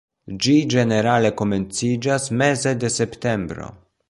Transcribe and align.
Ĝi 0.45 0.53
ĝenerale 0.73 1.31
komenciĝas 1.43 2.29
meze 2.43 2.77
de 2.85 2.95
septembro. 2.99 3.71